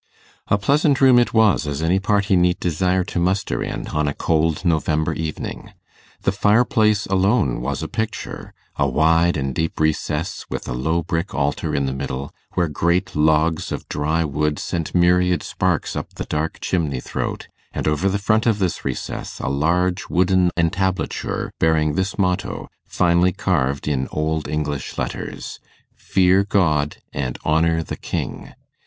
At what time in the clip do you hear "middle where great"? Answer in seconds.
11.93-13.15